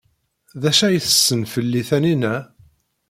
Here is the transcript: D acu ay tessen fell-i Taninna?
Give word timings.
D 0.61 0.63
acu 0.69 0.83
ay 0.85 0.97
tessen 1.05 1.41
fell-i 1.53 1.81
Taninna? 1.89 2.35